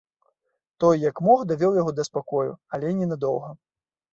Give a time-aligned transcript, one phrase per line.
[0.83, 3.57] Той, як мог, давёў яго да спакою, але ненадоўга.